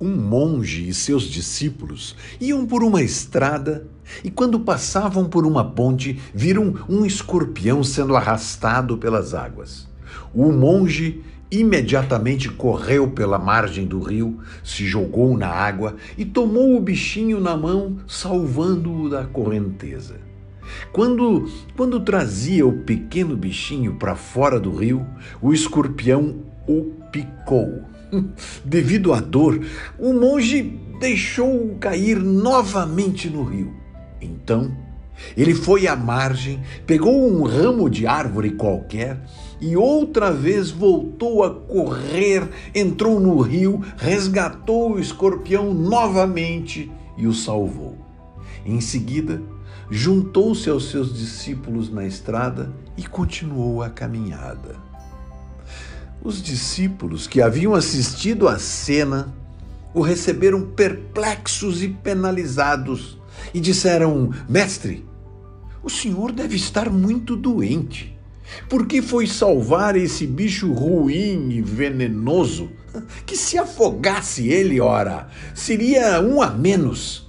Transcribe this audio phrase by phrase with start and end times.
[0.00, 3.84] Um monge e seus discípulos iam por uma estrada
[4.22, 9.88] e, quando passavam por uma ponte, viram um escorpião sendo arrastado pelas águas.
[10.32, 16.80] O monge imediatamente correu pela margem do rio, se jogou na água e tomou o
[16.80, 20.27] bichinho na mão, salvando-o da correnteza.
[20.92, 25.06] Quando, quando trazia o pequeno bichinho para fora do rio,
[25.40, 27.82] o escorpião o picou.
[28.64, 29.60] Devido à dor,
[29.98, 30.62] o monge
[31.00, 33.72] deixou-o cair novamente no rio.
[34.20, 34.74] Então,
[35.36, 39.20] ele foi à margem, pegou um ramo de árvore qualquer
[39.60, 47.32] e outra vez voltou a correr, entrou no rio, resgatou o escorpião novamente e o
[47.32, 47.96] salvou.
[48.64, 49.42] Em seguida,
[49.90, 54.76] juntou-se aos seus discípulos na estrada e continuou a caminhada.
[56.22, 59.32] Os discípulos que haviam assistido à cena
[59.94, 63.18] o receberam perplexos e penalizados
[63.54, 65.06] e disseram: Mestre,
[65.82, 68.16] o senhor deve estar muito doente.
[68.68, 72.70] Por que foi salvar esse bicho ruim e venenoso?
[73.24, 77.27] Que se afogasse ele, ora, seria um a menos.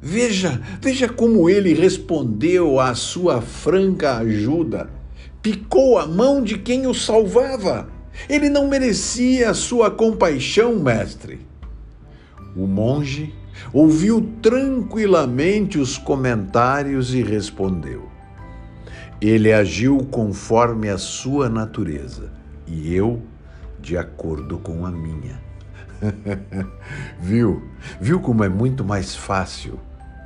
[0.00, 4.88] Veja, veja como ele respondeu à sua franca ajuda.
[5.42, 7.88] Picou a mão de quem o salvava.
[8.28, 11.40] Ele não merecia sua compaixão, mestre.
[12.56, 13.34] O monge
[13.72, 18.08] ouviu tranquilamente os comentários e respondeu:
[19.20, 22.32] Ele agiu conforme a sua natureza
[22.66, 23.20] e eu
[23.80, 25.40] de acordo com a minha.
[27.20, 27.62] Viu?
[28.00, 29.78] Viu como é muito mais fácil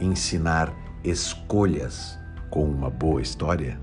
[0.03, 2.19] ensinar escolhas
[2.50, 3.78] com uma boa história?